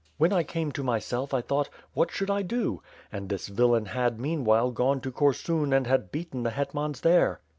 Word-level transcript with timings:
When 0.17 0.31
1 0.31 0.45
came 0.45 0.71
to 0.71 0.83
myself, 0.83 1.31
I 1.31 1.41
thought, 1.41 1.69
what 1.93 2.09
should 2.09 2.31
I 2.31 2.41
do? 2.41 2.81
And 3.11 3.29
this 3.29 3.47
villain 3.49 3.85
had, 3.85 4.19
meanwhile, 4.19 4.71
gone 4.71 4.99
to 5.01 5.11
Kor 5.11 5.31
sun 5.31 5.73
and 5.73 5.85
had 5.85 6.11
beaten 6.11 6.41
the 6.41 6.49
hetmans 6.49 7.01
there. 7.01 7.39